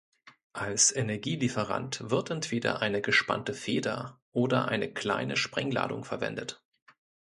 [0.53, 6.63] Als Energielieferant wird entweder eine gespannte Feder oder eine kleine Sprengladung verwendet.